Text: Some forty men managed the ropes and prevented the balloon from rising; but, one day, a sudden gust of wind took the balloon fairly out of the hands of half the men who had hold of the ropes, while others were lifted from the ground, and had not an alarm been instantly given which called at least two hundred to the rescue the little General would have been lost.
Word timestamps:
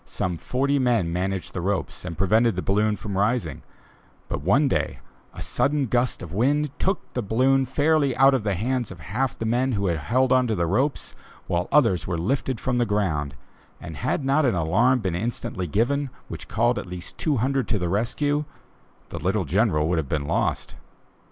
Some 0.03 0.37
forty 0.39 0.79
men 0.79 1.13
managed 1.13 1.53
the 1.53 1.61
ropes 1.61 2.03
and 2.05 2.17
prevented 2.17 2.55
the 2.55 2.63
balloon 2.63 2.95
from 2.95 3.15
rising; 3.19 3.61
but, 4.29 4.41
one 4.41 4.67
day, 4.67 4.97
a 5.31 5.43
sudden 5.43 5.85
gust 5.85 6.23
of 6.23 6.33
wind 6.33 6.71
took 6.79 7.13
the 7.13 7.21
balloon 7.21 7.67
fairly 7.67 8.15
out 8.17 8.33
of 8.33 8.41
the 8.41 8.55
hands 8.55 8.89
of 8.89 8.99
half 8.99 9.37
the 9.37 9.45
men 9.45 9.73
who 9.73 9.85
had 9.85 9.99
hold 10.09 10.31
of 10.33 10.57
the 10.57 10.65
ropes, 10.65 11.13
while 11.45 11.67
others 11.71 12.07
were 12.07 12.17
lifted 12.17 12.59
from 12.59 12.79
the 12.79 12.85
ground, 12.87 13.35
and 13.79 13.97
had 13.97 14.25
not 14.25 14.43
an 14.43 14.55
alarm 14.55 15.01
been 15.01 15.13
instantly 15.13 15.67
given 15.67 16.09
which 16.29 16.47
called 16.47 16.79
at 16.79 16.87
least 16.87 17.19
two 17.19 17.37
hundred 17.37 17.67
to 17.67 17.77
the 17.77 17.87
rescue 17.87 18.45
the 19.09 19.19
little 19.19 19.45
General 19.45 19.87
would 19.87 19.99
have 19.99 20.09
been 20.09 20.25
lost. 20.25 20.73